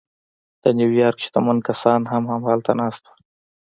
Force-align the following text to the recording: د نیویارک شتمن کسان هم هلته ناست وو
د 0.63 0.65
نیویارک 0.79 1.19
شتمن 1.25 1.57
کسان 1.67 2.01
هم 2.11 2.23
هلته 2.49 2.71
ناست 2.81 3.03
وو 3.07 3.15